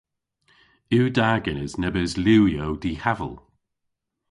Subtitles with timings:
[0.95, 3.35] Yw da genes nebes liwyow dihaval?